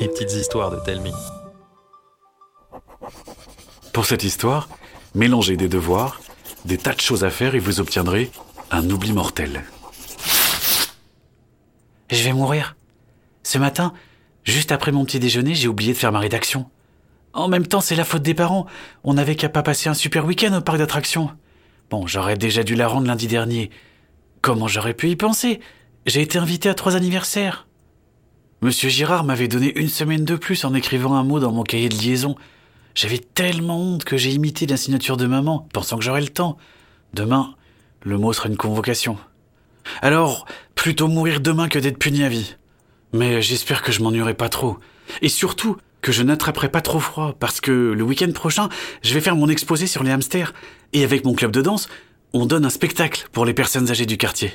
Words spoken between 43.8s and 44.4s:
que je m'ennuierai